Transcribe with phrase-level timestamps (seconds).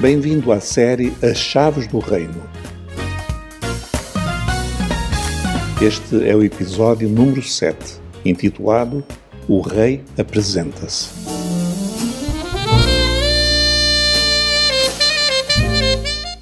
[0.00, 2.42] Bem-vindo à série As Chaves do Reino.
[5.78, 7.76] Este é o episódio número 7,
[8.24, 9.04] intitulado
[9.46, 11.10] O Rei Apresenta-se.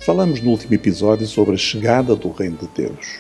[0.06, 3.18] Falamos no último episódio sobre a chegada do Reino de Deus.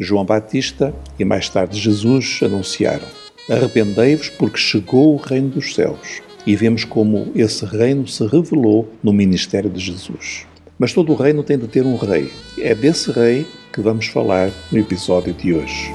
[0.00, 3.06] João Batista e mais tarde Jesus anunciaram:
[3.50, 6.22] Arrependei-vos porque chegou o Reino dos Céus.
[6.48, 10.46] E vemos como esse reino se revelou no ministério de Jesus.
[10.78, 12.32] Mas todo reino tem de ter um rei.
[12.58, 15.92] É desse rei que vamos falar no episódio de hoje.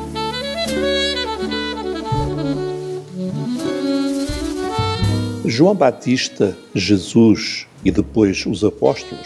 [5.44, 9.26] João Batista, Jesus e depois os apóstolos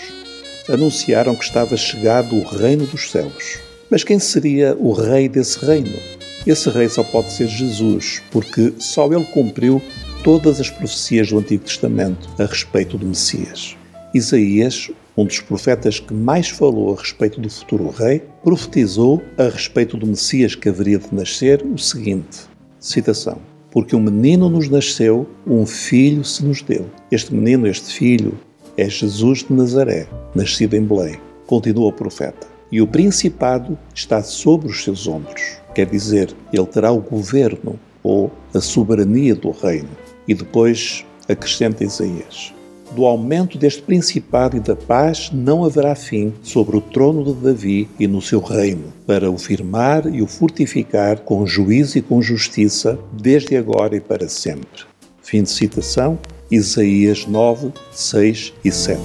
[0.69, 3.59] anunciaram que estava chegado o reino dos céus.
[3.91, 5.99] Mas quem seria o rei desse reino?
[6.45, 9.81] Esse rei só pode ser Jesus, porque só ele cumpriu
[10.23, 13.75] todas as profecias do Antigo Testamento a respeito do Messias.
[14.13, 19.97] Isaías, um dos profetas que mais falou a respeito do futuro rei, profetizou a respeito
[19.97, 22.45] do Messias que haveria de nascer o seguinte:
[22.79, 23.39] citação.
[23.71, 26.85] Porque um menino nos nasceu, um filho se nos deu.
[27.11, 28.37] Este menino, este filho,
[28.77, 31.17] é Jesus de Nazaré, nascido em Belém.
[31.45, 32.47] Continua o profeta.
[32.71, 35.57] E o principado está sobre os seus ombros.
[35.73, 39.89] Quer dizer, ele terá o governo ou a soberania do reino.
[40.27, 42.53] E depois acrescenta Isaías:
[42.91, 47.89] do aumento deste principado e da paz não haverá fim sobre o trono de Davi
[47.99, 52.97] e no seu reino, para o firmar e o fortificar com juízo e com justiça,
[53.13, 54.85] desde agora e para sempre.
[55.21, 56.17] Fim de citação,
[56.49, 59.01] Isaías 9, 6 e 7.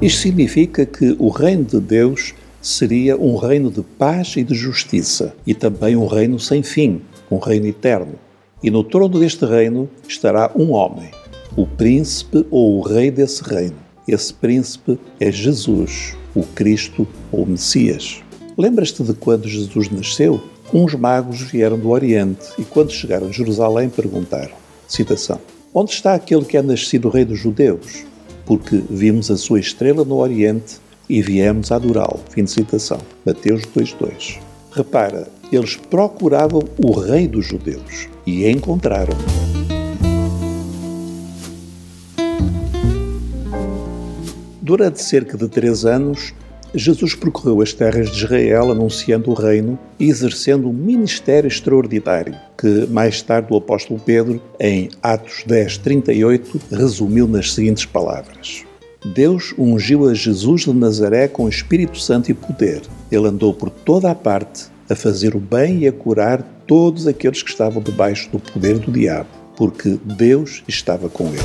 [0.00, 5.34] Isto significa que o reino de Deus seria um reino de paz e de justiça,
[5.46, 8.18] e também um reino sem fim, um reino eterno
[8.62, 11.10] e no trono deste reino estará um homem,
[11.56, 13.76] o príncipe ou o rei desse reino.
[14.08, 18.22] Esse príncipe é Jesus, o Cristo ou o Messias.
[18.56, 20.42] Lembras-te de quando Jesus nasceu?
[20.72, 24.54] Uns magos vieram do Oriente e, quando chegaram a Jerusalém, perguntaram:
[24.88, 25.38] citação,
[25.72, 28.04] Onde está aquele que é nascido rei dos judeus?
[28.44, 30.76] Porque vimos a sua estrela no Oriente
[31.08, 32.20] e viemos adorá-lo.
[32.30, 32.98] Fim de citação.
[33.24, 34.38] Mateus 2.2.
[34.72, 39.16] Repara, eles procuravam o rei dos judeus e encontraram.
[44.60, 46.34] Durante cerca de três anos,
[46.74, 52.86] Jesus percorreu as terras de Israel anunciando o reino e exercendo um ministério extraordinário, que
[52.88, 58.64] mais tarde o apóstolo Pedro, em Atos 10, 38, resumiu nas seguintes palavras.
[59.14, 62.82] Deus ungiu a Jesus de Nazaré com Espírito Santo e poder.
[63.10, 67.42] Ele andou por toda a parte a fazer o bem e a curar todos aqueles
[67.42, 71.38] que estavam debaixo do poder do diabo, porque Deus estava com ele.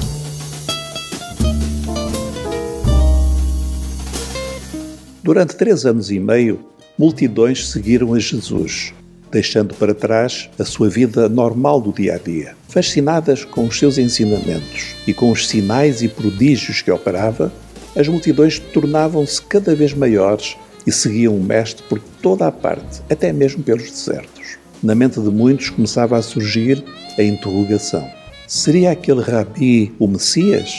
[5.23, 6.65] Durante três anos e meio,
[6.97, 8.91] multidões seguiram a Jesus,
[9.31, 12.55] deixando para trás a sua vida normal do dia a dia.
[12.67, 17.51] Fascinadas com os seus ensinamentos e com os sinais e prodígios que operava,
[17.95, 20.55] as multidões tornavam-se cada vez maiores
[20.85, 24.57] e seguiam o Mestre por toda a parte, até mesmo pelos desertos.
[24.81, 26.83] Na mente de muitos começava a surgir
[27.17, 28.09] a interrogação:
[28.47, 30.73] seria aquele Rabi o Messias?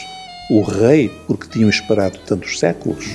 [0.50, 3.06] O rei por que tinham esperado tantos séculos?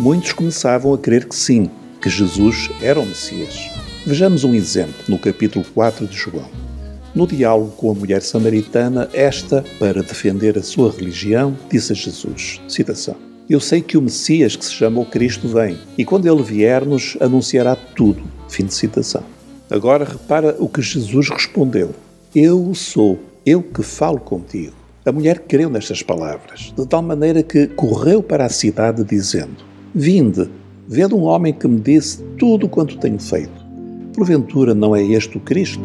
[0.00, 1.68] Muitos começavam a crer que sim,
[2.00, 3.68] que Jesus era o Messias.
[4.06, 6.48] Vejamos um exemplo no capítulo 4 de João.
[7.14, 12.62] No diálogo com a mulher samaritana, esta, para defender a sua religião, disse a Jesus,
[12.66, 13.14] citação,
[13.46, 16.86] Eu sei que o Messias, que se chama o Cristo, vem, e quando ele vier,
[16.86, 18.22] nos anunciará tudo.
[18.48, 19.22] Fim de citação.
[19.68, 21.94] Agora repara o que Jesus respondeu.
[22.34, 24.72] Eu sou, eu que falo contigo.
[25.04, 30.48] A mulher creu nestas palavras, de tal maneira que correu para a cidade dizendo, Vinde,
[30.86, 33.60] vede um homem que me disse tudo quanto tenho feito.
[34.14, 35.82] Porventura não é este o Cristo?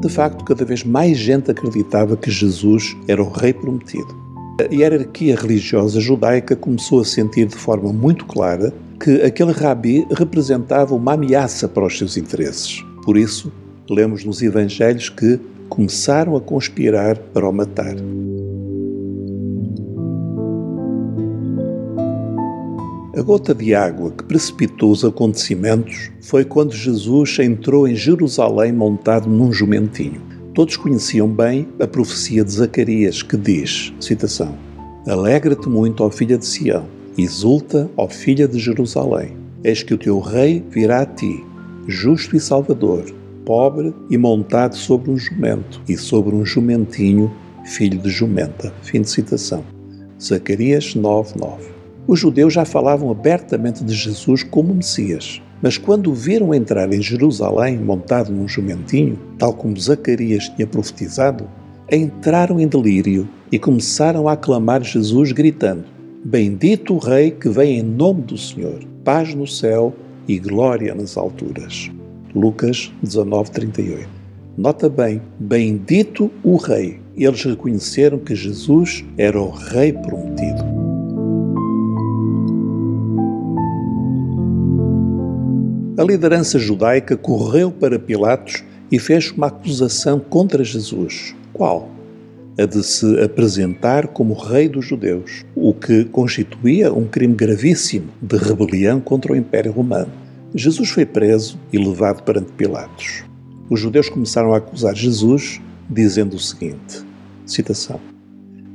[0.00, 4.18] De facto, cada vez mais gente acreditava que Jesus era o Rei prometido.
[4.60, 10.94] A hierarquia religiosa judaica começou a sentir de forma muito clara que aquele rabi representava
[10.94, 12.84] uma ameaça para os seus interesses.
[13.04, 13.52] Por isso,
[13.88, 15.38] lemos nos Evangelhos que
[15.68, 17.94] começaram a conspirar para o matar.
[23.16, 29.28] A gota de água que precipitou os acontecimentos foi quando Jesus entrou em Jerusalém montado
[29.28, 30.22] num jumentinho.
[30.54, 34.56] Todos conheciam bem a profecia de Zacarias que diz, citação,
[35.08, 36.86] Alegra-te muito, ó filha de Sião,
[37.18, 41.44] Exulta, ó filha de Jerusalém, eis que o teu rei virá a ti,
[41.88, 43.06] justo e salvador,
[43.44, 47.28] pobre e montado sobre um jumento, e sobre um jumentinho,
[47.64, 48.72] filho de jumenta.
[48.82, 49.64] Fim de citação.
[50.20, 51.79] Zacarias 9:9.
[52.06, 57.02] Os judeus já falavam abertamente de Jesus como Messias, mas quando o viram entrar em
[57.02, 61.46] Jerusalém montado num jumentinho, tal como Zacarias tinha profetizado,
[61.90, 65.84] entraram em delírio e começaram a aclamar Jesus, gritando:
[66.24, 69.94] Bendito o Rei que vem em nome do Senhor, paz no céu
[70.26, 71.90] e glória nas alturas.
[72.34, 74.06] Lucas 19:38.
[74.56, 77.00] Nota bem, bendito o Rei.
[77.16, 80.69] Eles reconheceram que Jesus era o Rei prometido.
[86.00, 91.34] A liderança judaica correu para Pilatos e fez uma acusação contra Jesus.
[91.52, 91.90] Qual?
[92.58, 98.38] A de se apresentar como rei dos judeus, o que constituía um crime gravíssimo de
[98.38, 100.10] rebelião contra o Império Romano.
[100.54, 103.22] Jesus foi preso e levado perante Pilatos.
[103.68, 107.04] Os judeus começaram a acusar Jesus, dizendo o seguinte:
[107.44, 108.00] citação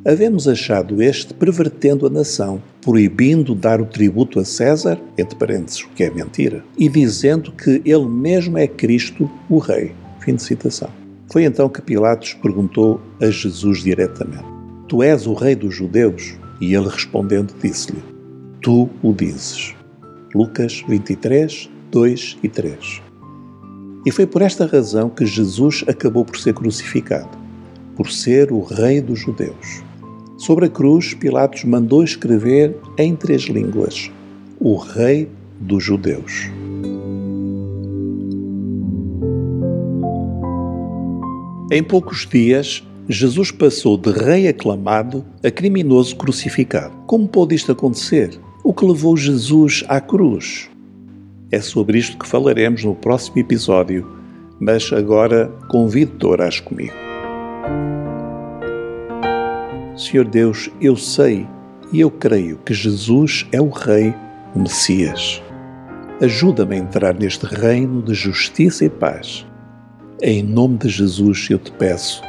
[0.06, 5.90] havemos achado este pervertendo a nação, proibindo dar o tributo a César, entre parênteses, o
[5.90, 9.94] que é mentira, e dizendo que ele mesmo é Cristo, o Rei.
[10.20, 10.90] Fim de citação.
[11.32, 14.46] Foi então que Pilatos perguntou a Jesus diretamente:
[14.88, 16.36] Tu és o Rei dos Judeus?
[16.62, 18.02] E ele respondendo disse-lhe:
[18.62, 19.76] Tu o dizes.
[20.34, 23.02] Lucas 23, 2 e 3.
[24.06, 27.38] E foi por esta razão que Jesus acabou por ser crucificado,
[27.96, 29.84] por ser o Rei dos Judeus.
[30.38, 34.12] Sobre a cruz, Pilatos mandou escrever em três línguas:
[34.60, 35.30] O Rei
[35.60, 36.50] dos Judeus.
[41.72, 46.96] Em poucos dias, Jesus passou de rei aclamado a criminoso crucificado.
[47.08, 48.40] Como pôde isto acontecer?
[48.64, 50.70] O que levou Jesus à cruz?
[51.52, 54.08] É sobre isto que falaremos no próximo episódio,
[54.60, 57.05] mas agora convido Torás comigo.
[59.96, 61.48] Senhor Deus, eu sei
[61.92, 64.14] e eu creio que Jesus é o Rei,
[64.54, 65.42] o Messias.
[66.22, 69.46] Ajuda-me a entrar neste reino de justiça e paz.
[70.22, 72.22] Em nome de Jesus eu te peço.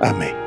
[0.00, 0.43] Amém.